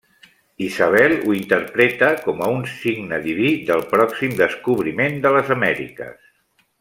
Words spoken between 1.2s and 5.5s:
ho interpreta com a un signe diví del pròxim descobriment de